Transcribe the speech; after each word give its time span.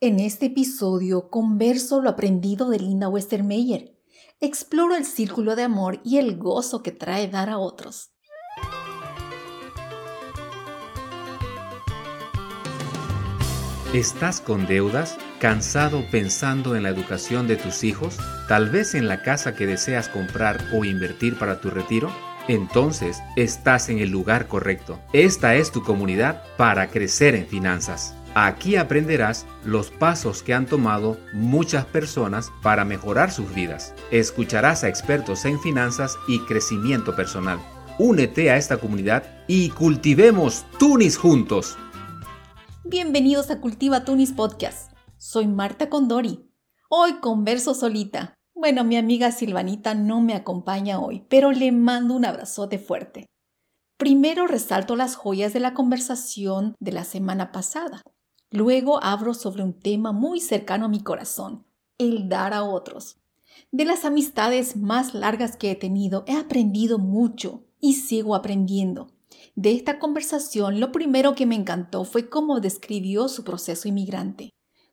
En 0.00 0.20
este 0.20 0.46
episodio 0.46 1.28
converso 1.28 2.00
lo 2.00 2.10
aprendido 2.10 2.70
de 2.70 2.78
Linda 2.78 3.08
Westermeyer. 3.08 3.98
Exploro 4.38 4.94
el 4.94 5.04
círculo 5.04 5.56
de 5.56 5.64
amor 5.64 6.00
y 6.04 6.18
el 6.18 6.38
gozo 6.38 6.84
que 6.84 6.92
trae 6.92 7.26
dar 7.26 7.50
a 7.50 7.58
otros. 7.58 8.12
¿Estás 13.92 14.40
con 14.40 14.68
deudas? 14.68 15.18
¿Cansado 15.40 16.04
pensando 16.12 16.76
en 16.76 16.84
la 16.84 16.90
educación 16.90 17.48
de 17.48 17.56
tus 17.56 17.82
hijos? 17.82 18.18
¿Tal 18.46 18.70
vez 18.70 18.94
en 18.94 19.08
la 19.08 19.24
casa 19.24 19.56
que 19.56 19.66
deseas 19.66 20.08
comprar 20.08 20.64
o 20.72 20.84
invertir 20.84 21.36
para 21.36 21.60
tu 21.60 21.70
retiro? 21.70 22.08
Entonces, 22.46 23.20
estás 23.34 23.88
en 23.88 23.98
el 23.98 24.10
lugar 24.10 24.46
correcto. 24.46 25.00
Esta 25.12 25.56
es 25.56 25.72
tu 25.72 25.82
comunidad 25.82 26.44
para 26.56 26.88
crecer 26.88 27.34
en 27.34 27.48
finanzas. 27.48 28.14
Aquí 28.34 28.76
aprenderás 28.76 29.46
los 29.64 29.90
pasos 29.90 30.42
que 30.42 30.54
han 30.54 30.66
tomado 30.66 31.16
muchas 31.32 31.86
personas 31.86 32.52
para 32.62 32.84
mejorar 32.84 33.30
sus 33.30 33.52
vidas. 33.54 33.94
Escucharás 34.10 34.84
a 34.84 34.88
expertos 34.88 35.44
en 35.44 35.58
finanzas 35.60 36.16
y 36.28 36.38
crecimiento 36.40 37.16
personal. 37.16 37.58
Únete 37.98 38.50
a 38.50 38.56
esta 38.56 38.76
comunidad 38.76 39.24
y 39.48 39.70
cultivemos 39.70 40.64
Tunis 40.78 41.16
juntos. 41.16 41.76
Bienvenidos 42.84 43.50
a 43.50 43.60
Cultiva 43.60 44.04
Tunis 44.04 44.32
Podcast. 44.32 44.92
Soy 45.16 45.48
Marta 45.48 45.88
Condori. 45.88 46.48
Hoy 46.88 47.14
converso 47.20 47.74
solita. 47.74 48.34
Bueno, 48.54 48.84
mi 48.84 48.96
amiga 48.96 49.32
Silvanita 49.32 49.94
no 49.94 50.20
me 50.20 50.34
acompaña 50.34 51.00
hoy, 51.00 51.24
pero 51.28 51.50
le 51.50 51.72
mando 51.72 52.14
un 52.14 52.24
abrazote 52.24 52.78
fuerte. 52.78 53.26
Primero 53.98 54.46
resalto 54.46 54.94
las 54.94 55.16
joyas 55.16 55.52
de 55.52 55.60
la 55.60 55.74
conversación 55.74 56.76
de 56.78 56.92
la 56.92 57.04
semana 57.04 57.50
pasada. 57.50 58.02
Luego 58.50 59.02
abro 59.02 59.34
sobre 59.34 59.62
un 59.62 59.74
tema 59.74 60.12
muy 60.12 60.40
cercano 60.40 60.86
a 60.86 60.88
mi 60.88 61.02
corazón, 61.02 61.66
el 61.98 62.28
dar 62.28 62.54
a 62.54 62.64
otros. 62.64 63.18
De 63.72 63.84
las 63.84 64.04
amistades 64.04 64.76
más 64.76 65.14
largas 65.14 65.56
que 65.56 65.70
he 65.70 65.74
tenido, 65.74 66.24
he 66.26 66.34
aprendido 66.34 66.98
mucho 66.98 67.64
y 67.80 67.94
sigo 67.94 68.34
aprendiendo. 68.34 69.12
De 69.54 69.72
esta 69.72 69.98
conversación, 69.98 70.80
lo 70.80 70.92
primero 70.92 71.34
que 71.34 71.44
me 71.44 71.56
encantó 71.56 72.04
fue 72.04 72.30
cómo 72.30 72.60
describió 72.60 73.28
su 73.28 73.44
proceso 73.44 73.88
inmigrante, 73.88 74.50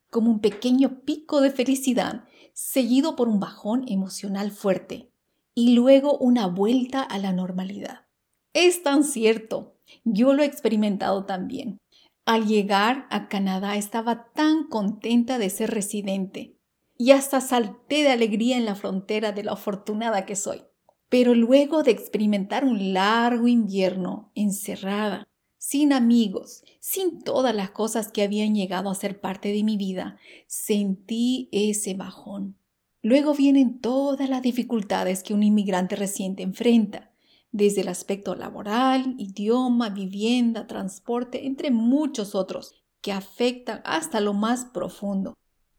como 0.09 0.31
un 0.31 0.39
pequeño 0.39 1.01
pico 1.01 1.39
de 1.39 1.51
felicidad, 1.51 2.25
seguido 2.53 3.15
por 3.15 3.27
un 3.27 3.39
bajón 3.39 3.85
emocional 3.87 4.51
fuerte, 4.51 5.11
y 5.53 5.75
luego 5.75 6.17
una 6.17 6.47
vuelta 6.47 7.01
a 7.01 7.17
la 7.19 7.31
normalidad. 7.31 8.05
Es 8.53 8.83
tan 8.83 9.03
cierto, 9.03 9.75
yo 10.03 10.33
lo 10.33 10.43
he 10.43 10.45
experimentado 10.45 11.25
también. 11.25 11.77
Al 12.25 12.47
llegar 12.47 13.05
a 13.11 13.27
Canadá 13.29 13.75
estaba 13.75 14.31
tan 14.33 14.67
contenta 14.67 15.37
de 15.37 15.51
ser 15.51 15.69
residente 15.69 16.57
y 16.97 17.11
hasta 17.11 17.39
salté 17.39 18.01
de 18.01 18.09
alegría 18.09 18.57
en 18.57 18.65
la 18.65 18.73
frontera 18.73 19.31
de 19.31 19.43
lo 19.43 19.51
afortunada 19.51 20.25
que 20.25 20.35
soy. 20.35 20.63
Pero 21.07 21.35
luego 21.35 21.83
de 21.83 21.91
experimentar 21.91 22.65
un 22.65 22.93
largo 22.93 23.47
invierno 23.47 24.31
encerrada, 24.33 25.27
sin 25.59 25.93
amigos, 25.93 26.63
sin 26.79 27.21
todas 27.21 27.53
las 27.53 27.69
cosas 27.69 28.11
que 28.11 28.23
habían 28.23 28.55
llegado 28.55 28.89
a 28.89 28.95
ser 28.95 29.21
parte 29.21 29.53
de 29.53 29.63
mi 29.63 29.77
vida, 29.77 30.17
sentí 30.47 31.47
ese 31.51 31.93
bajón. 31.93 32.57
Luego 33.03 33.35
vienen 33.35 33.79
todas 33.79 34.27
las 34.29 34.41
dificultades 34.41 35.21
que 35.21 35.35
un 35.35 35.43
inmigrante 35.43 35.95
reciente 35.95 36.41
enfrenta 36.41 37.14
desde 37.55 37.81
el 37.81 37.87
aspecto 37.87 38.35
laboral, 38.35 39.15
idioma, 39.17 39.87
vivienda, 39.87 40.67
transporte, 40.67 41.45
entre 41.47 41.71
muchos 41.71 42.35
otros, 42.35 42.73
que 43.01 43.13
afectan 43.13 43.81
hasta 43.85 44.19
lo 44.19 44.33
más 44.33 44.65
profundo, 44.65 45.35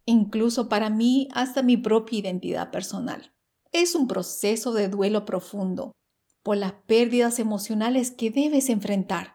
incluso 0.06 0.70
para 0.70 0.88
mí 0.88 1.28
hasta 1.34 1.62
mi 1.62 1.77
propia 1.77 2.20
identidad 2.20 2.70
personal. 2.70 3.34
Es 3.72 3.94
un 3.94 4.08
proceso 4.08 4.72
de 4.72 4.88
duelo 4.88 5.27
profundo 5.27 5.92
por 6.42 6.56
las 6.56 6.72
pérdidas 6.87 7.38
emocionales 7.41 8.10
que 8.10 8.31
debes 8.31 8.70
enfrentar, 8.70 9.34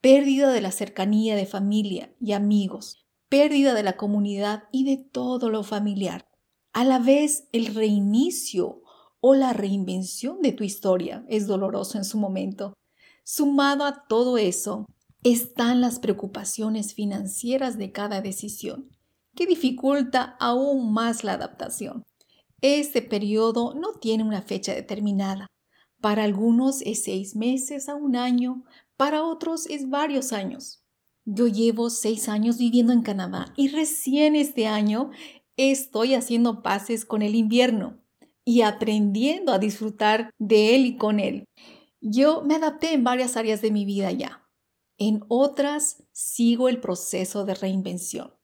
pérdida 0.00 0.50
de 0.50 0.62
la 0.62 0.72
cercanía 0.72 1.36
de 1.36 1.44
familia 1.44 2.14
y 2.18 2.32
amigos, 2.32 3.04
pérdida 3.28 3.74
de 3.74 3.82
la 3.82 3.98
comunidad 3.98 4.64
y 4.72 4.84
de 4.84 4.96
todo 4.96 5.50
lo 5.50 5.62
familiar. 5.62 6.26
A 6.72 6.84
la 6.84 6.98
vez, 6.98 7.48
el 7.52 7.74
reinicio 7.74 8.81
o 9.24 9.36
la 9.36 9.52
reinvención 9.52 10.42
de 10.42 10.52
tu 10.52 10.64
historia 10.64 11.24
es 11.28 11.46
doloroso 11.46 11.96
en 11.96 12.04
su 12.04 12.18
momento. 12.18 12.74
Sumado 13.24 13.84
a 13.84 14.04
todo 14.08 14.36
eso, 14.36 14.84
están 15.22 15.80
las 15.80 16.00
preocupaciones 16.00 16.92
financieras 16.92 17.78
de 17.78 17.92
cada 17.92 18.20
decisión, 18.20 18.90
que 19.36 19.46
dificulta 19.46 20.36
aún 20.40 20.92
más 20.92 21.22
la 21.22 21.34
adaptación. 21.34 22.02
Este 22.62 23.00
periodo 23.00 23.74
no 23.74 23.92
tiene 23.92 24.24
una 24.24 24.42
fecha 24.42 24.74
determinada. 24.74 25.46
Para 26.00 26.24
algunos 26.24 26.82
es 26.82 27.04
seis 27.04 27.36
meses 27.36 27.88
a 27.88 27.94
un 27.94 28.16
año, 28.16 28.64
para 28.96 29.22
otros 29.22 29.66
es 29.66 29.88
varios 29.88 30.32
años. 30.32 30.82
Yo 31.24 31.46
llevo 31.46 31.90
seis 31.90 32.28
años 32.28 32.58
viviendo 32.58 32.92
en 32.92 33.02
Canadá 33.02 33.54
y 33.56 33.68
recién 33.68 34.34
este 34.34 34.66
año 34.66 35.10
estoy 35.56 36.14
haciendo 36.14 36.60
paces 36.62 37.04
con 37.04 37.22
el 37.22 37.36
invierno 37.36 38.01
y 38.44 38.62
aprendiendo 38.62 39.52
a 39.52 39.58
disfrutar 39.58 40.30
de 40.38 40.74
él 40.74 40.86
y 40.86 40.96
con 40.96 41.20
él. 41.20 41.44
Yo 42.00 42.42
me 42.42 42.56
adapté 42.56 42.92
en 42.92 43.04
varias 43.04 43.36
áreas 43.36 43.62
de 43.62 43.70
mi 43.70 43.84
vida 43.84 44.10
ya. 44.10 44.48
En 44.98 45.22
otras 45.28 46.04
sigo 46.12 46.68
el 46.68 46.80
proceso 46.80 47.44
de 47.44 47.54
reinvención. 47.54 48.34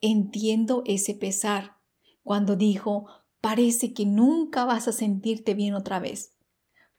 Entiendo 0.00 0.82
ese 0.86 1.14
pesar 1.14 1.78
cuando 2.22 2.56
dijo, 2.56 3.06
parece 3.40 3.92
que 3.92 4.06
nunca 4.06 4.64
vas 4.64 4.86
a 4.86 4.92
sentirte 4.92 5.54
bien 5.54 5.74
otra 5.74 5.98
vez, 5.98 6.34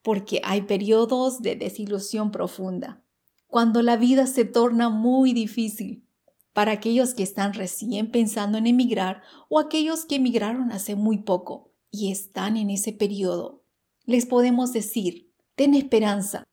porque 0.02 0.42
hay 0.44 0.64
periodos 0.64 1.42
de 1.42 1.56
desilusión 1.56 2.32
profunda, 2.32 3.04
cuando 3.48 3.82
la 3.82 3.96
vida 3.96 4.28
se 4.28 4.46
torna 4.46 4.90
muy 4.90 5.34
difícil 5.34 6.06
para 6.54 6.74
aquellos 6.74 7.14
que 7.14 7.24
están 7.24 7.54
recién 7.54 8.12
pensando 8.12 8.58
en 8.58 8.68
emigrar 8.68 9.22
o 9.50 9.60
aquellos 9.60 10.06
que 10.06 10.16
emigraron 10.16 10.72
hace 10.72 10.96
muy 10.96 11.20
poco 11.20 11.69
y 11.92 12.12
están 12.12 12.58
en 12.58 12.70
ese 12.70 12.94
periodo, 12.94 13.64
les 14.06 14.26
podemos 14.26 14.74
decir, 14.74 15.32
ten 15.56 15.76
esperanza. 15.76 16.44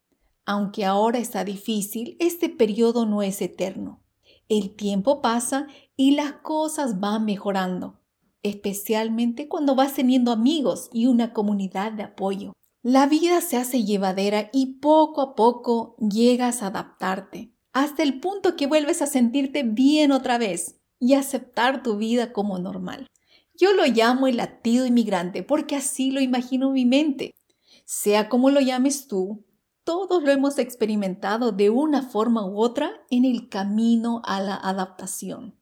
Aunque 0.44 0.84
ahora 0.84 1.18
está 1.18 1.44
difícil, 1.44 2.16
este 2.20 2.48
periodo 2.48 3.06
no 3.06 3.22
es 3.22 3.40
eterno. 3.40 4.02
El 4.48 4.76
tiempo 4.76 5.22
pasa 5.22 5.66
y 5.96 6.12
las 6.12 6.34
cosas 6.34 7.00
van 7.00 7.24
mejorando, 7.24 8.00
especialmente 8.42 9.48
cuando 9.48 9.74
vas 9.74 9.94
teniendo 9.94 10.32
amigos 10.32 10.88
y 10.92 11.06
una 11.06 11.32
comunidad 11.32 11.92
de 11.92 12.04
apoyo. 12.04 12.52
La 12.82 13.06
vida 13.06 13.40
se 13.40 13.56
hace 13.56 13.84
llevadera 13.84 14.50
y 14.52 14.78
poco 14.80 15.20
a 15.20 15.34
poco 15.34 15.96
llegas 15.96 16.62
a 16.62 16.68
adaptarte, 16.68 17.52
hasta 17.72 18.02
el 18.02 18.20
punto 18.20 18.54
que 18.54 18.68
vuelves 18.68 19.02
a 19.02 19.06
sentirte 19.06 19.64
bien 19.64 20.12
otra 20.12 20.38
vez 20.38 20.80
y 21.00 21.14
aceptar 21.14 21.82
tu 21.82 21.96
vida 21.96 22.32
como 22.32 22.58
normal. 22.58 23.08
Yo 23.58 23.72
lo 23.72 23.86
llamo 23.86 24.26
el 24.26 24.36
latido 24.36 24.86
inmigrante 24.86 25.42
porque 25.42 25.76
así 25.76 26.10
lo 26.10 26.20
imagino 26.20 26.70
mi 26.70 26.84
mente. 26.84 27.34
Sea 27.84 28.28
como 28.28 28.50
lo 28.50 28.60
llames 28.60 29.08
tú, 29.08 29.46
todos 29.84 30.22
lo 30.22 30.30
hemos 30.30 30.58
experimentado 30.58 31.52
de 31.52 31.70
una 31.70 32.02
forma 32.02 32.44
u 32.44 32.58
otra 32.60 32.90
en 33.08 33.24
el 33.24 33.48
camino 33.48 34.20
a 34.24 34.40
la 34.40 34.56
adaptación. 34.56 35.58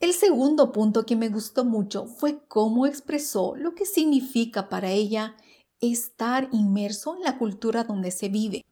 El 0.00 0.12
segundo 0.12 0.72
punto 0.72 1.06
que 1.06 1.14
me 1.14 1.28
gustó 1.28 1.64
mucho 1.64 2.06
fue 2.06 2.44
cómo 2.48 2.86
expresó 2.86 3.54
lo 3.54 3.74
que 3.74 3.86
significa 3.86 4.68
para 4.68 4.90
ella 4.90 5.36
estar 5.80 6.48
inmerso 6.52 7.14
en 7.14 7.22
la 7.22 7.38
cultura 7.38 7.84
donde 7.84 8.10
se 8.10 8.28
vive. 8.28 8.62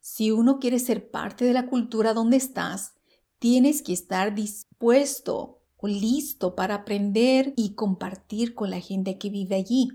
Si 0.00 0.32
uno 0.32 0.58
quiere 0.58 0.80
ser 0.80 1.10
parte 1.10 1.44
de 1.44 1.52
la 1.52 1.66
cultura 1.66 2.12
donde 2.12 2.36
estás, 2.36 2.94
tienes 3.38 3.80
que 3.80 3.92
estar 3.92 4.34
dispuesto 4.34 5.61
listo 5.86 6.54
para 6.54 6.76
aprender 6.76 7.52
y 7.56 7.74
compartir 7.74 8.54
con 8.54 8.70
la 8.70 8.80
gente 8.80 9.18
que 9.18 9.30
vive 9.30 9.56
allí. 9.56 9.88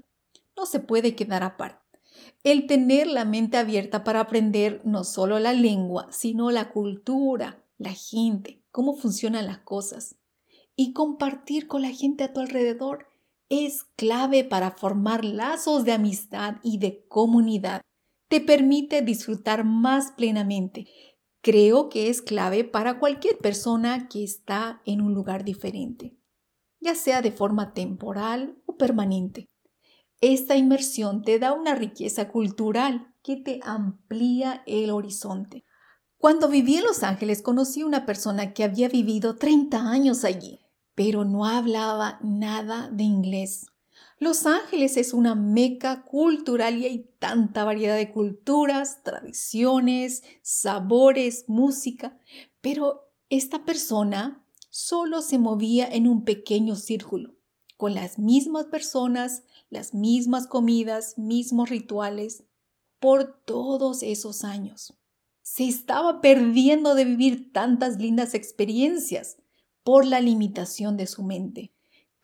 No 0.56 0.66
se 0.66 0.80
puede 0.80 1.16
quedar 1.16 1.44
aparte. 1.44 2.00
El 2.44 2.68
tener 2.68 3.08
la 3.08 3.26
mente 3.26 3.58
abierta 3.58 4.04
para 4.04 4.22
aprender 4.22 4.82
no 4.84 5.04
solo 5.04 5.40
la 5.40 5.54
lengua, 5.54 6.08
sino 6.12 6.52
la 6.52 6.72
cultura, 6.72 7.64
la 7.78 7.94
gente, 7.94 8.64
cómo 8.72 8.96
funcionan 8.96 9.46
las 9.46 9.60
cosas. 9.60 10.16
Y 10.76 10.94
compartir 10.94 11.68
con 11.68 11.82
la 11.82 11.92
gente 11.92 12.24
a 12.24 12.34
tu 12.34 12.40
alrededor 12.40 13.08
es 13.50 13.86
clave 13.96 14.44
para 14.44 14.72
formar 14.72 15.24
lazos 15.24 15.86
de 15.86 15.94
amistad 15.94 16.56
y 16.64 16.80
de 16.80 17.06
comunidad. 17.08 17.82
Te 18.28 18.42
permite 18.42 19.02
disfrutar 19.02 19.64
más 19.64 20.12
plenamente 20.12 20.88
creo 21.42 21.90
que 21.90 22.10
es 22.10 22.22
clave 22.22 22.64
para 22.64 23.00
cualquier 23.00 23.38
persona 23.38 24.08
que 24.08 24.24
está 24.24 24.82
en 24.86 25.02
un 25.02 25.14
lugar 25.14 25.44
diferente, 25.44 26.18
ya 26.80 26.96
sea 26.96 27.22
de 27.22 27.32
forma 27.32 27.74
temporal 27.74 28.62
o 28.66 28.78
permanente. 28.78 29.50
Esta 30.20 30.56
inmersión 30.56 31.22
te 31.22 31.38
da 31.38 31.54
una 31.54 31.76
riqueza 31.76 32.30
cultural 32.30 33.14
que 33.22 33.36
te 33.36 33.60
amplía 33.64 34.64
el 34.66 34.90
horizonte. 34.90 35.64
Cuando 36.18 36.50
viví 36.50 36.78
en 36.78 36.86
Los 36.86 37.04
Ángeles 37.04 37.44
conocí 37.44 37.82
a 37.82 37.86
una 37.86 38.06
persona 38.06 38.54
que 38.54 38.64
había 38.64 38.90
vivido 38.90 39.36
30 39.36 39.90
años 39.90 40.24
allí, 40.24 40.60
pero 40.96 41.26
no 41.26 41.46
hablaba 41.46 42.20
nada 42.24 42.90
de 42.90 43.04
inglés. 43.04 43.68
Los 44.20 44.48
Ángeles 44.48 44.98
es 44.98 45.14
una 45.14 45.36
meca 45.36 46.04
cultural 46.04 46.78
y 46.78 46.86
hay 46.86 47.10
tanta 47.20 47.64
variedad 47.64 47.96
de 47.96 48.12
culturas, 48.12 49.04
tradiciones, 49.04 50.24
sabores, 50.42 51.46
música, 51.48 52.18
pero 52.60 53.12
esta 53.30 53.64
persona 53.64 54.44
solo 54.72 55.22
se 55.22 55.38
movía 55.38 55.88
en 55.88 56.08
un 56.08 56.24
pequeño 56.24 56.76
círculo, 56.76 57.36
con 57.78 57.94
las 57.94 58.18
mismas 58.18 58.66
personas, 58.66 59.44
las 59.70 59.94
mismas 59.94 60.48
comidas, 60.48 61.16
mismos 61.20 61.70
rituales, 61.70 62.44
por 63.00 63.40
todos 63.46 64.02
esos 64.02 64.44
años. 64.44 64.98
Se 65.44 65.68
estaba 65.68 66.22
perdiendo 66.22 66.96
de 66.96 67.06
vivir 67.06 67.54
tantas 67.54 67.98
lindas 67.98 68.34
experiencias 68.34 69.38
por 69.84 70.06
la 70.08 70.20
limitación 70.22 70.98
de 70.98 71.06
su 71.06 71.24
mente. 71.24 71.77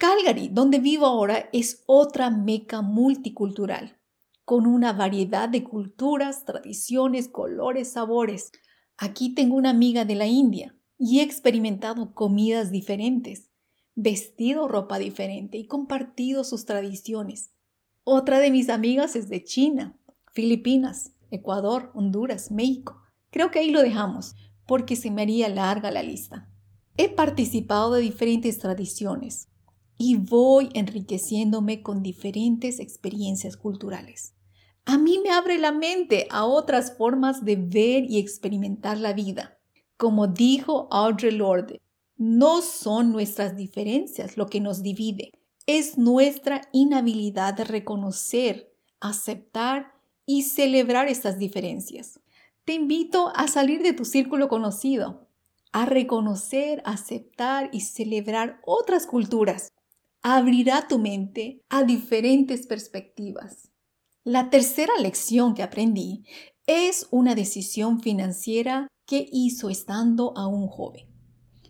Calgary, 0.04 0.50
donde 0.50 0.80
vivo 0.80 1.06
ahora, 1.06 1.48
es 1.54 1.82
otra 1.86 2.30
meca 2.30 2.82
multicultural, 2.82 4.02
con 4.44 4.68
una 4.68 4.92
variedad 4.92 5.48
de 5.48 5.64
culturas, 5.64 6.44
tradiciones, 6.44 7.30
colores, 7.30 7.94
sabores. 7.94 8.52
Aquí 8.98 9.34
tengo 9.34 9.56
una 9.56 9.70
amiga 9.70 10.04
de 10.04 10.16
la 10.16 10.28
India 10.28 10.76
y 10.98 11.22
he 11.22 11.24
experimentado 11.24 12.14
comidas 12.14 12.70
diferentes, 12.70 13.50
vestido 13.96 14.68
ropa 14.68 15.00
diferente 15.00 15.58
y 15.58 15.68
compartido 15.68 16.44
sus 16.44 16.66
tradiciones. 16.66 17.54
Otra 18.04 18.40
de 18.40 18.52
mis 18.52 18.68
amigas 18.68 19.16
es 19.16 19.30
de 19.30 19.42
China, 19.46 19.98
Filipinas, 20.34 21.14
Ecuador, 21.32 21.94
Honduras, 21.96 22.52
México. 22.52 23.02
Creo 23.30 23.52
que 23.52 23.60
ahí 23.60 23.72
lo 23.72 23.82
dejamos, 23.82 24.36
porque 24.68 24.98
se 24.98 25.12
me 25.12 25.22
haría 25.22 25.48
larga 25.48 25.92
la 25.92 26.04
lista. 26.04 26.52
He 26.98 27.08
participado 27.08 27.94
de 27.94 28.02
diferentes 28.02 28.60
tradiciones, 28.60 29.48
y 29.98 30.16
voy 30.16 30.70
enriqueciéndome 30.74 31.82
con 31.82 32.04
diferentes 32.04 32.80
experiencias 32.80 33.58
culturales. 33.58 34.34
A 34.86 34.98
mí 34.98 35.20
me 35.24 35.30
abre 35.30 35.58
la 35.58 35.72
mente 35.72 36.28
a 36.30 36.46
otras 36.46 36.98
formas 36.98 37.46
de 37.46 37.56
ver 37.56 38.04
y 38.10 38.20
experimentar 38.20 38.98
la 38.98 39.14
vida. 39.14 39.60
Como 39.98 40.28
dijo 40.28 40.88
Audre 40.92 41.32
Lorde, 41.32 41.82
no 42.18 42.62
son 42.62 43.12
nuestras 43.12 43.56
diferencias 43.56 44.38
lo 44.38 44.48
que 44.48 44.60
nos 44.60 44.84
divide, 44.84 45.32
es 45.66 45.98
nuestra 45.98 46.62
inhabilidad 46.74 47.54
de 47.54 47.64
reconocer, 47.64 48.74
aceptar 49.00 49.94
y 50.26 50.44
celebrar 50.44 51.08
estas 51.08 51.40
diferencias. 51.40 52.20
Te 52.66 52.74
invito 52.74 53.32
a 53.36 53.48
salir 53.48 53.82
de 53.82 53.94
tu 53.94 54.06
círculo 54.06 54.50
conocido, 54.50 55.28
a 55.72 55.86
reconocer, 55.86 56.82
aceptar 56.86 57.70
y 57.72 57.82
celebrar 57.82 58.60
otras 58.66 59.08
culturas 59.08 59.74
abrirá 60.24 60.88
tu 60.88 61.00
mente 61.00 61.62
a 61.70 61.84
diferentes 61.84 62.66
perspectivas. 62.66 63.70
La 64.24 64.50
tercera 64.50 64.94
lección 64.98 65.54
que 65.54 65.64
aprendí 65.64 66.24
es 66.66 67.08
una 67.12 67.36
decisión 67.36 68.00
financiera 68.00 68.88
que 69.06 69.28
hizo 69.34 69.70
estando 69.70 70.34
aún 70.38 70.68
joven. 70.68 71.08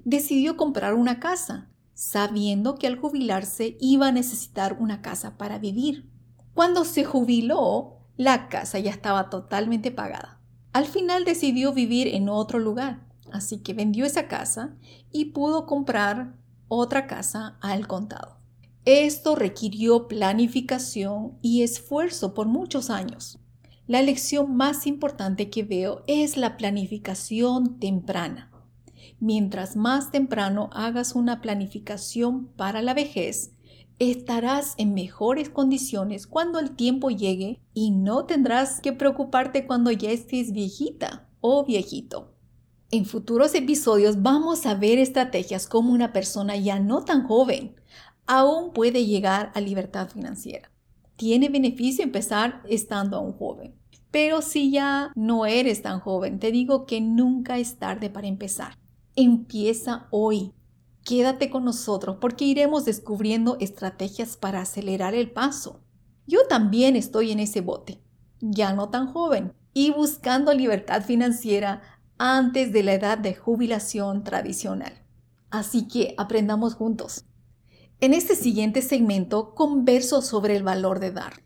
Decidió 0.05 0.55
comprar 0.55 0.93
una 0.93 1.19
casa, 1.19 1.71
sabiendo 1.95 2.75
que 2.75 2.85
al 2.85 2.99
jubilarse 2.99 3.75
iba 3.79 4.09
a 4.09 4.11
necesitar 4.11 4.77
una 4.79 5.01
casa 5.01 5.35
para 5.35 5.57
vivir. 5.57 6.11
Cuando 6.53 6.85
se 6.85 7.03
jubiló, 7.05 8.07
la 8.17 8.49
casa 8.49 8.77
ya 8.77 8.91
estaba 8.91 9.31
totalmente 9.31 9.89
pagada. 9.89 10.39
Al 10.73 10.85
final 10.85 11.25
decidió 11.25 11.73
vivir 11.73 12.07
en 12.07 12.29
otro 12.29 12.59
lugar, 12.59 13.07
así 13.31 13.63
que 13.63 13.73
vendió 13.73 14.05
esa 14.05 14.27
casa 14.27 14.77
y 15.11 15.31
pudo 15.31 15.65
comprar 15.65 16.37
otra 16.67 17.07
casa 17.07 17.57
al 17.61 17.87
contado. 17.87 18.42
Esto 18.85 19.35
requirió 19.35 20.09
planificación 20.09 21.37
y 21.41 21.61
esfuerzo 21.61 22.33
por 22.33 22.47
muchos 22.47 22.89
años. 22.89 23.39
La 23.87 24.01
lección 24.01 24.57
más 24.57 24.87
importante 24.87 25.49
que 25.49 25.63
veo 25.63 26.03
es 26.05 26.35
la 26.35 26.57
planificación 26.57 27.79
temprana. 27.79 28.51
Mientras 29.21 29.77
más 29.77 30.11
temprano 30.11 30.69
hagas 30.73 31.15
una 31.15 31.39
planificación 31.39 32.47
para 32.57 32.81
la 32.81 32.93
vejez, 32.93 33.53
estarás 33.99 34.73
en 34.77 34.93
mejores 34.93 35.49
condiciones 35.49 36.27
cuando 36.27 36.59
el 36.59 36.71
tiempo 36.71 37.09
llegue 37.09 37.61
y 37.73 37.91
no 37.91 38.25
tendrás 38.25 38.81
que 38.81 38.91
preocuparte 38.91 39.65
cuando 39.65 39.91
ya 39.91 40.11
estés 40.11 40.51
viejita 40.51 41.29
o 41.39 41.63
viejito. 41.63 42.35
En 42.91 43.05
futuros 43.05 43.55
episodios 43.55 44.21
vamos 44.21 44.65
a 44.65 44.75
ver 44.75 44.99
estrategias 44.99 45.67
como 45.67 45.93
una 45.93 46.11
persona 46.11 46.57
ya 46.57 46.79
no 46.79 47.05
tan 47.05 47.25
joven 47.25 47.75
aún 48.25 48.73
puede 48.73 49.05
llegar 49.05 49.51
a 49.55 49.61
libertad 49.61 50.09
financiera. 50.09 50.71
Tiene 51.15 51.49
beneficio 51.49 52.03
empezar 52.03 52.61
estando 52.67 53.17
aún 53.17 53.33
joven. 53.33 53.75
Pero 54.11 54.41
si 54.41 54.71
ya 54.71 55.11
no 55.15 55.45
eres 55.45 55.81
tan 55.81 55.99
joven, 55.99 56.39
te 56.39 56.51
digo 56.51 56.85
que 56.85 57.01
nunca 57.01 57.57
es 57.57 57.77
tarde 57.77 58.09
para 58.09 58.27
empezar. 58.27 58.77
Empieza 59.15 60.07
hoy. 60.11 60.53
Quédate 61.03 61.49
con 61.49 61.65
nosotros 61.65 62.17
porque 62.21 62.45
iremos 62.45 62.85
descubriendo 62.85 63.57
estrategias 63.59 64.37
para 64.37 64.61
acelerar 64.61 65.15
el 65.15 65.31
paso. 65.31 65.81
Yo 66.27 66.47
también 66.47 66.95
estoy 66.95 67.31
en 67.31 67.39
ese 67.39 67.61
bote, 67.61 68.01
ya 68.39 68.73
no 68.73 68.89
tan 68.89 69.07
joven, 69.07 69.53
y 69.73 69.91
buscando 69.91 70.53
libertad 70.53 71.03
financiera 71.03 71.81
antes 72.17 72.71
de 72.71 72.83
la 72.83 72.93
edad 72.93 73.17
de 73.17 73.33
jubilación 73.33 74.23
tradicional. 74.23 74.93
Así 75.49 75.87
que 75.87 76.13
aprendamos 76.17 76.75
juntos. 76.75 77.25
En 77.99 78.13
este 78.13 78.35
siguiente 78.35 78.81
segmento 78.81 79.55
converso 79.55 80.21
sobre 80.21 80.55
el 80.55 80.63
valor 80.63 80.99
de 80.99 81.11
dar. 81.11 81.43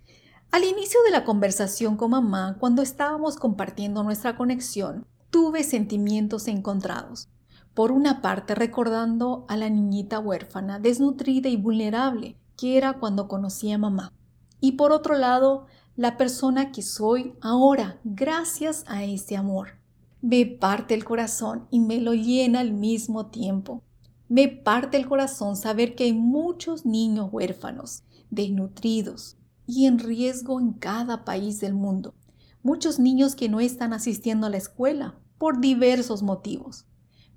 Al 0.51 0.63
inicio 0.63 0.99
de 1.03 1.11
la 1.11 1.23
conversación 1.23 1.97
con 1.97 2.11
mamá, 2.11 2.57
cuando 2.59 2.81
estábamos 2.81 3.35
compartiendo 3.35 4.03
nuestra 4.03 4.37
conexión, 4.37 5.05
tuve 5.29 5.63
sentimientos 5.63 6.47
encontrados. 6.47 7.29
Por 7.73 7.91
una 7.91 8.21
parte, 8.21 8.55
recordando 8.55 9.45
a 9.49 9.57
la 9.57 9.69
niñita 9.69 10.19
huérfana, 10.19 10.79
desnutrida 10.79 11.49
y 11.49 11.57
vulnerable, 11.57 12.37
que 12.57 12.77
era 12.77 12.93
cuando 12.93 13.27
conocí 13.27 13.71
a 13.71 13.77
mamá. 13.77 14.13
Y 14.59 14.73
por 14.73 14.91
otro 14.91 15.15
lado, 15.15 15.67
la 15.95 16.17
persona 16.17 16.71
que 16.71 16.81
soy 16.81 17.35
ahora, 17.41 17.99
gracias 18.03 18.83
a 18.87 19.03
ese 19.03 19.35
amor. 19.37 19.77
Me 20.21 20.45
parte 20.45 20.93
el 20.93 21.05
corazón 21.05 21.67
y 21.69 21.79
me 21.79 21.99
lo 21.99 22.13
llena 22.13 22.61
al 22.61 22.73
mismo 22.73 23.27
tiempo. 23.27 23.83
Me 24.29 24.49
parte 24.49 24.97
el 24.97 25.07
corazón 25.07 25.55
saber 25.55 25.95
que 25.95 26.03
hay 26.03 26.13
muchos 26.13 26.85
niños 26.85 27.29
huérfanos, 27.31 28.03
desnutridos 28.29 29.37
y 29.65 29.85
en 29.85 29.99
riesgo 29.99 30.59
en 30.59 30.73
cada 30.73 31.23
país 31.23 31.59
del 31.61 31.73
mundo. 31.73 32.13
Muchos 32.61 32.99
niños 32.99 33.35
que 33.35 33.47
no 33.47 33.61
están 33.61 33.93
asistiendo 33.93 34.47
a 34.47 34.49
la 34.49 34.57
escuela 34.57 35.17
por 35.37 35.61
diversos 35.61 36.23
motivos. 36.23 36.85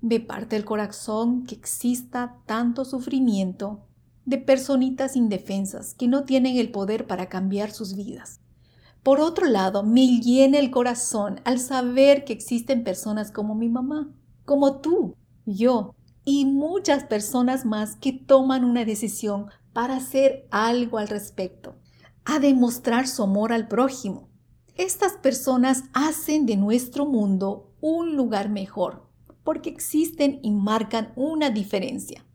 Me 0.01 0.19
parte 0.19 0.55
el 0.55 0.65
corazón 0.65 1.45
que 1.45 1.55
exista 1.55 2.41
tanto 2.45 2.83
sufrimiento 2.83 3.87
de 4.25 4.37
personitas 4.37 5.15
indefensas 5.15 5.93
que 5.93 6.07
no 6.07 6.25
tienen 6.25 6.57
el 6.57 6.71
poder 6.71 7.07
para 7.07 7.29
cambiar 7.29 7.71
sus 7.71 7.95
vidas. 7.95 8.41
Por 9.03 9.19
otro 9.19 9.47
lado, 9.47 9.83
me 9.83 10.19
llena 10.19 10.59
el 10.59 10.71
corazón 10.71 11.39
al 11.43 11.59
saber 11.59 12.25
que 12.25 12.33
existen 12.33 12.83
personas 12.83 13.31
como 13.31 13.55
mi 13.55 13.69
mamá, 13.69 14.11
como 14.45 14.79
tú, 14.79 15.15
yo, 15.45 15.95
y 16.23 16.45
muchas 16.45 17.03
personas 17.03 17.65
más 17.65 17.95
que 17.95 18.13
toman 18.13 18.63
una 18.63 18.85
decisión 18.85 19.47
para 19.73 19.97
hacer 19.97 20.47
algo 20.51 20.97
al 20.97 21.07
respecto, 21.07 21.75
a 22.25 22.39
demostrar 22.39 23.07
su 23.07 23.23
amor 23.23 23.53
al 23.53 23.67
prójimo. 23.67 24.29
Estas 24.75 25.13
personas 25.13 25.83
hacen 25.93 26.45
de 26.45 26.57
nuestro 26.57 27.05
mundo 27.05 27.73
un 27.81 28.15
lugar 28.15 28.49
mejor, 28.49 29.07
porque 29.43 29.69
existen 29.69 30.39
y 30.43 30.51
marcan 30.51 31.11
una 31.15 31.49
diferencia. 31.49 32.25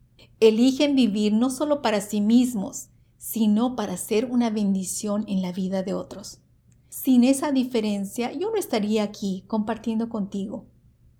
Eligen 0.40 0.94
vivir 0.94 1.32
no 1.32 1.50
solo 1.50 1.80
para 1.80 2.00
sí 2.00 2.20
mismos, 2.20 2.88
sino 3.16 3.74
para 3.76 3.96
ser 3.96 4.26
una 4.26 4.50
bendición 4.50 5.24
en 5.28 5.42
la 5.42 5.52
vida 5.52 5.82
de 5.82 5.94
otros. 5.94 6.40
Sin 6.88 7.24
esa 7.24 7.52
diferencia, 7.52 8.32
yo 8.32 8.50
no 8.50 8.56
estaría 8.56 9.02
aquí 9.02 9.44
compartiendo 9.46 10.08
contigo. 10.08 10.66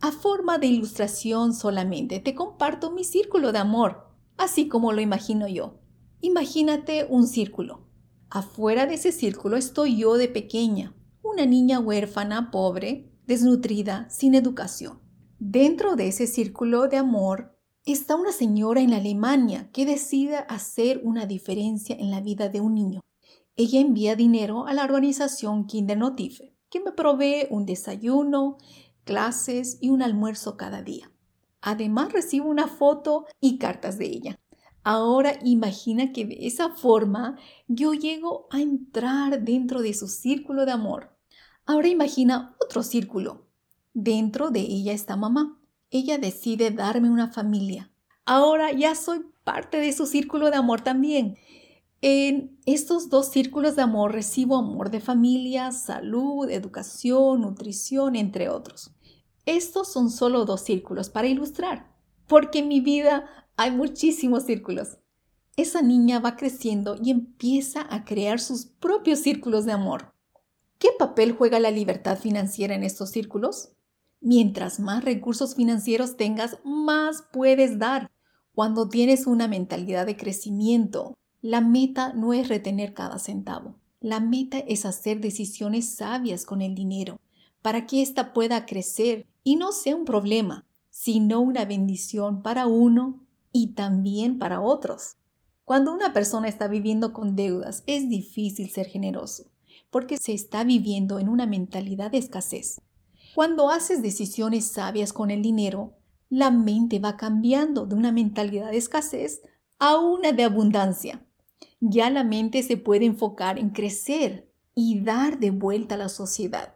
A 0.00 0.12
forma 0.12 0.59
de 0.59 0.67
ilustración 0.67 1.55
solamente 1.55 2.21
te 2.21 2.35
comparto 2.35 2.91
mi 2.91 3.05
círculo 3.05 3.53
de 3.53 3.59
amor, 3.59 4.09
así 4.37 4.69
como 4.69 4.93
lo 4.93 5.00
imagino 5.00 5.49
yo. 5.49 5.79
Imagínate 6.21 7.07
un 7.09 7.26
círculo. 7.26 7.87
Afuera 8.29 8.87
de 8.87 8.95
ese 8.95 9.12
círculo 9.12 9.57
estoy 9.57 9.97
yo 9.97 10.15
de 10.15 10.29
pequeña, 10.29 10.95
una 11.23 11.47
niña 11.47 11.79
huérfana, 11.79 12.50
pobre, 12.50 13.11
desnutrida, 13.26 14.09
sin 14.11 14.35
educación. 14.35 15.00
Dentro 15.38 15.97
de 15.97 16.09
ese 16.09 16.26
círculo 16.26 16.88
de 16.88 16.97
amor 16.97 17.57
está 17.85 18.17
una 18.17 18.33
señora 18.33 18.81
en 18.81 18.93
Alemania 18.93 19.71
que 19.73 19.87
decide 19.87 20.38
hacer 20.49 21.00
una 21.05 21.26
diferencia 21.26 21.97
en 21.97 22.11
la 22.11 22.21
vida 22.21 22.49
de 22.49 22.61
un 22.61 22.75
niño. 22.75 23.00
Ella 23.55 23.81
envía 23.81 24.17
dinero 24.17 24.67
a 24.67 24.75
la 24.75 24.85
organización 24.85 25.67
Kindernotife, 25.67 26.55
que 26.69 26.81
me 26.81 26.93
provee 26.93 27.47
un 27.50 27.65
desayuno, 27.65 28.59
clases 29.07 29.79
y 29.81 29.89
un 29.89 30.03
almuerzo 30.03 30.59
cada 30.59 30.83
día. 30.83 31.11
Además 31.63 32.13
recibo 32.13 32.51
una 32.51 32.67
foto 32.67 33.25
y 33.41 33.57
cartas 33.57 33.97
de 33.97 34.07
ella. 34.07 34.39
Ahora 34.83 35.39
imagina 35.43 36.13
que 36.13 36.27
de 36.27 36.47
esa 36.47 36.69
forma 36.71 37.39
yo 37.67 37.95
llego 37.95 38.47
a 38.51 38.61
entrar 38.61 39.43
dentro 39.43 39.81
de 39.81 39.95
su 39.95 40.09
círculo 40.09 40.67
de 40.67 40.73
amor. 40.73 41.17
Ahora 41.65 41.89
imagina 41.89 42.55
otro 42.65 42.83
círculo. 42.83 43.47
Dentro 43.95 44.51
de 44.51 44.61
ella 44.61 44.93
está 44.93 45.17
mamá. 45.17 45.59
Ella 45.91 46.19
decide 46.19 46.71
darme 46.71 47.09
una 47.09 47.33
familia. 47.33 47.91
Ahora 48.25 48.73
ya 48.73 48.95
soy 48.95 49.25
parte 49.45 49.79
de 49.79 49.93
su 49.93 50.07
círculo 50.07 50.51
de 50.51 50.57
amor 50.57 50.83
también. 50.83 51.37
En 52.03 52.59
estos 52.67 53.09
dos 53.09 53.31
círculos 53.31 53.75
de 53.75 53.83
amor 53.83 54.13
recibo 54.13 54.57
amor 54.57 54.91
de 54.91 55.01
familia, 55.01 55.73
salud, 55.73 56.49
educación, 56.51 57.41
nutrición, 57.41 58.17
entre 58.17 58.49
otros. 58.49 58.93
Estos 59.47 59.93
son 59.93 60.11
solo 60.11 60.45
dos 60.45 60.62
círculos 60.62 61.09
para 61.09 61.29
ilustrar, 61.29 61.95
porque 62.26 62.59
en 62.59 62.69
mi 62.69 62.81
vida 62.81 63.26
hay 63.57 63.71
muchísimos 63.71 64.45
círculos. 64.45 64.99
Esa 65.57 65.83
niña 65.83 66.19
va 66.19 66.37
creciendo 66.37 66.97
y 67.00 67.12
empieza 67.12 67.87
a 67.88 68.05
crear 68.05 68.41
sus 68.41 68.67
propios 68.67 69.21
círculos 69.21 69.65
de 69.65 69.71
amor. 69.71 70.12
¿Qué 70.79 70.88
papel 70.99 71.31
juega 71.33 71.61
la 71.61 71.71
libertad 71.71 72.19
financiera 72.19 72.75
en 72.75 72.83
estos 72.83 73.11
círculos? 73.11 73.71
Mientras 74.21 74.81
más 74.81 75.05
recursos 75.05 75.55
financieros 75.55 76.17
tengas, 76.17 76.59
más 76.65 77.25
puedes 77.33 77.79
dar. 77.79 78.11
Cuando 78.53 78.88
tienes 78.88 79.29
una 79.29 79.47
mentalidad 79.47 80.07
de 80.07 80.17
crecimiento, 80.17 81.17
la 81.41 81.61
meta 81.61 82.12
no 82.15 82.33
es 82.33 82.49
retener 82.49 82.95
cada 82.95 83.21
centavo. 83.21 83.76
La 84.00 84.19
meta 84.19 84.59
es 84.59 84.85
hacer 84.85 85.21
decisiones 85.21 85.95
sabias 85.95 86.45
con 86.45 86.62
el 86.62 86.75
dinero 86.75 87.21
para 87.62 87.87
que 87.87 88.03
ésta 88.03 88.33
pueda 88.33 88.67
crecer 88.67 89.26
y 89.47 89.55
no 89.55 89.71
sea 89.71 89.95
un 89.95 90.05
problema, 90.05 90.67
sino 90.91 91.38
una 91.41 91.65
bendición 91.65 92.43
para 92.43 92.67
uno 92.67 93.25
y 93.53 93.75
también 93.75 94.41
para 94.41 94.61
otros. 94.61 95.19
Cuando 95.65 95.95
una 95.95 96.12
persona 96.12 96.49
está 96.49 96.67
viviendo 96.67 97.12
con 97.12 97.37
deudas, 97.37 97.85
es 97.87 98.09
difícil 98.09 98.71
ser 98.71 98.87
generoso, 98.87 99.45
porque 99.88 100.17
se 100.17 100.33
está 100.33 100.65
viviendo 100.65 101.21
en 101.21 101.29
una 101.29 101.47
mentalidad 101.47 102.11
de 102.11 102.19
escasez. 102.19 102.81
Cuando 103.37 103.71
haces 103.71 104.03
decisiones 104.03 104.67
sabias 104.67 105.12
con 105.12 105.31
el 105.31 105.43
dinero, 105.43 105.95
la 106.29 106.50
mente 106.50 106.99
va 106.99 107.17
cambiando 107.17 107.87
de 107.87 107.95
una 107.95 108.11
mentalidad 108.11 108.73
de 108.73 108.79
escasez 108.79 109.43
a 109.79 109.97
una 109.97 110.33
de 110.33 110.43
abundancia. 110.43 111.25
Ya 111.79 112.11
la 112.11 112.25
mente 112.25 112.65
se 112.65 112.79
puede 112.79 113.05
enfocar 113.05 113.61
en 113.61 113.71
crecer 113.71 114.50
y 114.75 115.03
dar 115.03 115.38
de 115.38 115.53
vuelta 115.53 115.95
a 115.95 115.99
la 115.99 116.09
sociedad. 116.09 116.75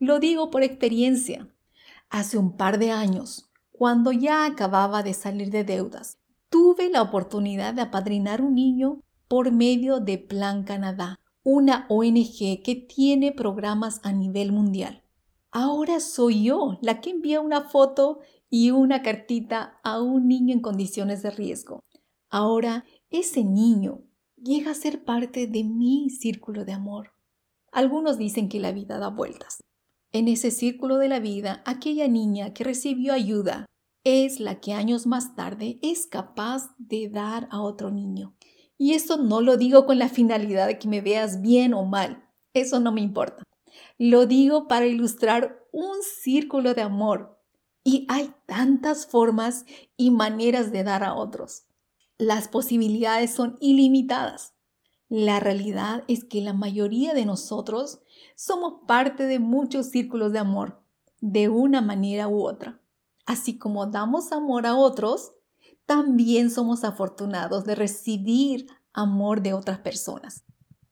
Lo 0.00 0.20
digo 0.20 0.50
por 0.50 0.62
experiencia. 0.62 1.48
Hace 2.10 2.38
un 2.38 2.56
par 2.56 2.80
de 2.80 2.90
años, 2.90 3.48
cuando 3.70 4.10
ya 4.10 4.44
acababa 4.44 5.04
de 5.04 5.14
salir 5.14 5.50
de 5.50 5.62
deudas, 5.62 6.18
tuve 6.48 6.90
la 6.90 7.02
oportunidad 7.02 7.72
de 7.72 7.82
apadrinar 7.82 8.42
un 8.42 8.56
niño 8.56 9.00
por 9.28 9.52
medio 9.52 10.00
de 10.00 10.18
Plan 10.18 10.64
Canadá, 10.64 11.20
una 11.44 11.86
ONG 11.88 12.62
que 12.64 12.74
tiene 12.88 13.30
programas 13.30 14.00
a 14.02 14.12
nivel 14.12 14.50
mundial. 14.50 15.04
Ahora 15.52 16.00
soy 16.00 16.42
yo 16.42 16.78
la 16.82 17.00
que 17.00 17.10
envía 17.10 17.40
una 17.40 17.62
foto 17.62 18.18
y 18.50 18.72
una 18.72 19.02
cartita 19.02 19.78
a 19.84 20.02
un 20.02 20.26
niño 20.26 20.52
en 20.52 20.60
condiciones 20.60 21.22
de 21.22 21.30
riesgo. 21.30 21.84
Ahora 22.28 22.84
ese 23.10 23.44
niño 23.44 24.02
llega 24.36 24.72
a 24.72 24.74
ser 24.74 25.04
parte 25.04 25.46
de 25.46 25.62
mi 25.62 26.10
círculo 26.10 26.64
de 26.64 26.72
amor. 26.72 27.12
Algunos 27.70 28.18
dicen 28.18 28.48
que 28.48 28.58
la 28.58 28.72
vida 28.72 28.98
da 28.98 29.10
vueltas. 29.10 29.62
En 30.12 30.26
ese 30.26 30.50
círculo 30.50 30.98
de 30.98 31.08
la 31.08 31.20
vida, 31.20 31.62
aquella 31.64 32.08
niña 32.08 32.52
que 32.52 32.64
recibió 32.64 33.12
ayuda 33.12 33.66
es 34.02 34.40
la 34.40 34.60
que 34.60 34.72
años 34.72 35.06
más 35.06 35.36
tarde 35.36 35.78
es 35.82 36.06
capaz 36.06 36.74
de 36.78 37.08
dar 37.08 37.46
a 37.52 37.60
otro 37.60 37.90
niño. 37.90 38.34
Y 38.76 38.94
esto 38.94 39.18
no 39.18 39.40
lo 39.40 39.56
digo 39.56 39.86
con 39.86 39.98
la 39.98 40.08
finalidad 40.08 40.66
de 40.66 40.78
que 40.78 40.88
me 40.88 41.00
veas 41.00 41.42
bien 41.42 41.74
o 41.74 41.84
mal, 41.84 42.28
eso 42.54 42.80
no 42.80 42.90
me 42.90 43.02
importa. 43.02 43.44
Lo 43.98 44.26
digo 44.26 44.66
para 44.66 44.86
ilustrar 44.86 45.64
un 45.72 46.02
círculo 46.02 46.74
de 46.74 46.82
amor. 46.82 47.38
Y 47.84 48.06
hay 48.08 48.32
tantas 48.46 49.06
formas 49.06 49.64
y 49.96 50.10
maneras 50.10 50.72
de 50.72 50.82
dar 50.82 51.04
a 51.04 51.14
otros. 51.14 51.64
Las 52.18 52.48
posibilidades 52.48 53.32
son 53.32 53.56
ilimitadas. 53.60 54.54
La 55.08 55.40
realidad 55.40 56.04
es 56.08 56.24
que 56.24 56.40
la 56.40 56.52
mayoría 56.52 57.14
de 57.14 57.24
nosotros 57.24 58.00
somos 58.36 58.84
parte 58.86 59.24
de 59.26 59.38
muchos 59.38 59.86
círculos 59.86 60.32
de 60.32 60.38
amor, 60.38 60.82
de 61.20 61.48
una 61.48 61.80
manera 61.80 62.28
u 62.28 62.42
otra. 62.42 62.80
Así 63.26 63.58
como 63.58 63.86
damos 63.86 64.32
amor 64.32 64.66
a 64.66 64.74
otros, 64.76 65.32
también 65.86 66.50
somos 66.50 66.84
afortunados 66.84 67.64
de 67.64 67.74
recibir 67.74 68.66
amor 68.92 69.42
de 69.42 69.52
otras 69.52 69.78
personas. 69.78 70.44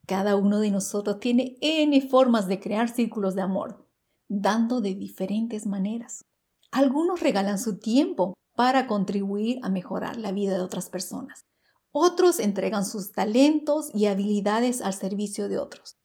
Cada 0.06 0.36
uno 0.36 0.60
de 0.60 0.70
nosotros 0.70 1.20
tiene 1.20 1.56
N 1.60 2.00
formas 2.08 2.48
de 2.48 2.60
crear 2.60 2.88
círculos 2.88 3.34
de 3.34 3.42
amor, 3.42 3.86
dando 4.28 4.80
de 4.80 4.94
diferentes 4.94 5.66
maneras. 5.66 6.24
Algunos 6.70 7.20
regalan 7.20 7.58
su 7.58 7.78
tiempo 7.78 8.34
para 8.54 8.86
contribuir 8.86 9.58
a 9.62 9.68
mejorar 9.68 10.16
la 10.16 10.32
vida 10.32 10.54
de 10.54 10.60
otras 10.60 10.88
personas. 10.88 11.44
Otros 11.92 12.40
entregan 12.40 12.84
sus 12.84 13.12
talentos 13.12 13.90
y 13.94 14.06
habilidades 14.06 14.82
al 14.82 14.94
servicio 14.94 15.48
de 15.48 15.58
otros. 15.58 15.96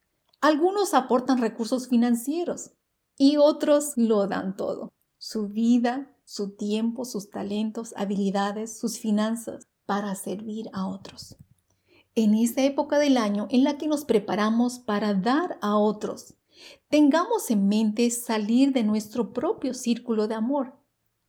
Algunos 0.44 0.94
aportan 0.94 1.38
recursos 1.38 1.88
financieros 1.88 2.72
y 3.18 3.38
otros 3.38 3.94
lo 3.96 4.28
dan 4.28 4.58
todo. 4.58 4.92
Su 5.18 5.48
vida, 5.48 6.18
su 6.26 6.58
tiempo, 6.58 7.06
sus 7.06 7.30
talentos, 7.30 7.94
habilidades, 7.96 8.78
sus 8.78 9.00
finanzas 9.00 9.70
para 9.86 10.14
servir 10.16 10.70
a 10.74 10.86
otros. 10.86 11.38
En 12.14 12.34
esta 12.34 12.62
época 12.62 13.00
del 13.00 13.16
año 13.16 13.48
en 13.52 13.64
la 13.64 13.78
que 13.78 13.88
nos 13.88 14.04
preparamos 14.04 14.80
para 14.80 15.14
dar 15.14 15.58
a 15.62 15.78
otros, 15.78 16.36
tengamos 16.90 17.50
en 17.50 17.70
mente 17.70 18.10
salir 18.10 18.74
de 18.74 18.84
nuestro 18.84 19.32
propio 19.32 19.74
círculo 19.74 20.28
de 20.28 20.36
amor 20.36 20.78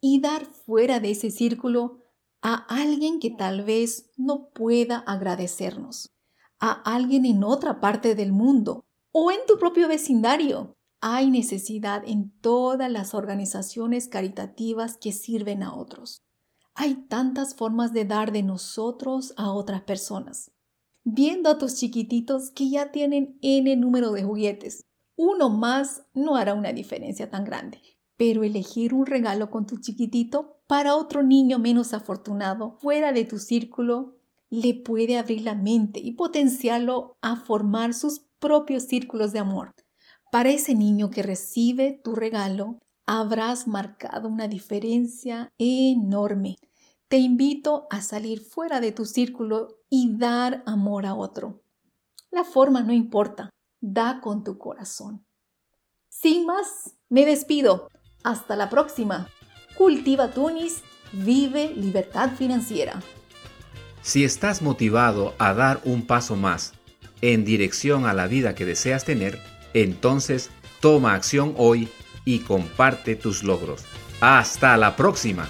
y 0.01 0.21
dar 0.23 0.45
fuera 0.45 0.99
de 0.99 1.13
ese 1.13 1.31
círculo 1.31 2.01
a 2.43 2.55
alguien 2.67 3.21
que 3.21 3.31
tal 3.31 3.63
vez 3.63 4.11
no 4.17 4.49
pueda 4.49 4.99
agradecernos, 4.99 6.13
a 6.59 6.73
alguien 6.73 7.25
en 7.27 7.45
otra 7.45 7.81
parte 7.81 8.17
del 8.17 8.33
mundo 8.33 8.85
o 9.17 9.31
en 9.31 9.39
tu 9.47 9.59
propio 9.59 9.87
vecindario 9.87 10.77
hay 11.01 11.31
necesidad 11.31 12.03
en 12.05 12.33
todas 12.41 12.91
las 12.91 13.15
organizaciones 13.15 14.09
caritativas 14.09 14.97
que 14.97 15.13
sirven 15.13 15.63
a 15.63 15.73
otros. 15.73 16.25
Hay 16.75 17.07
tantas 17.07 17.55
formas 17.55 17.93
de 17.93 18.07
dar 18.07 18.33
de 18.33 18.43
nosotros 18.43 19.33
a 19.37 19.53
otras 19.53 19.83
personas. 19.83 20.51
Viendo 21.05 21.49
a 21.49 21.59
tus 21.59 21.77
chiquititos 21.77 22.51
que 22.51 22.69
ya 22.69 22.91
tienen 22.91 23.39
N 23.41 23.77
número 23.77 24.11
de 24.11 24.25
juguetes, 24.25 24.85
uno 25.15 25.49
más 25.49 26.03
no 26.13 26.35
hará 26.35 26.55
una 26.55 26.73
diferencia 26.73 27.31
tan 27.31 27.45
grande. 27.45 27.81
Pero 28.17 28.43
elegir 28.43 28.95
un 28.95 29.07
regalo 29.07 29.49
con 29.49 29.65
tu 29.65 29.77
chiquitito 29.79 30.59
para 30.67 30.97
otro 30.97 31.23
niño 31.23 31.61
menos 31.61 31.95
afortunado 31.95 32.79
fuera 32.81 33.13
de 33.13 33.25
tu 33.25 33.39
círculo 33.39 34.17
le 34.51 34.75
puede 34.75 35.19
abrir 35.19 35.43
la 35.43 35.55
mente 35.55 36.01
y 36.01 36.13
potenciarlo 36.13 37.17
a 37.23 37.37
formar 37.37 37.95
sus 37.95 38.27
propios 38.45 38.83
círculos 38.83 39.33
de 39.33 39.39
amor. 39.39 39.75
Para 40.31 40.51
ese 40.51 40.75
niño 40.75 41.09
que 41.09 41.23
recibe 41.23 41.99
tu 42.05 42.15
regalo, 42.15 42.79
habrás 43.07 43.67
marcado 43.67 44.29
una 44.29 44.49
diferencia 44.49 45.51
enorme. 45.57 46.57
Te 47.09 47.17
invito 47.17 47.87
a 47.89 48.03
salir 48.03 48.41
fuera 48.41 48.83
de 48.83 48.93
tu 48.93 49.07
círculo 49.07 49.79
y 49.89 50.19
dar 50.19 50.63
amor 50.67 51.07
a 51.07 51.15
otro. 51.15 51.63
La 52.31 52.45
forma 52.45 52.83
no 52.83 52.93
importa, 52.93 53.49
da 53.81 54.21
con 54.21 54.45
tu 54.45 54.59
corazón. 54.59 55.25
Sin 56.11 56.45
más, 56.45 56.99
me 57.09 57.25
despido. 57.25 57.89
Hasta 58.25 58.57
la 58.57 58.69
próxima. 58.69 59.27
Cultiva 59.79 60.31
Tunis, 60.33 60.83
vive 61.15 61.73
libertad 61.75 62.33
financiera. 62.33 63.03
Si 64.03 64.23
estás 64.23 64.61
motivado 64.61 65.33
a 65.39 65.55
dar 65.55 65.81
un 65.87 66.07
paso 66.07 66.37
más 66.37 66.75
en 67.33 67.47
dirección 67.47 68.05
a 68.05 68.13
la 68.13 68.27
vida 68.27 68.55
que 68.55 68.67
deseas 68.67 69.05
tener, 69.05 69.39
entonces, 69.73 70.51
toma 70.81 71.15
acción 71.15 71.55
hoy 71.57 71.89
y 72.27 72.41
comparte 72.41 73.17
tus 73.17 73.43
logros. 73.43 73.85
Hasta 74.21 74.77
la 74.77 74.95
próxima. 74.95 75.49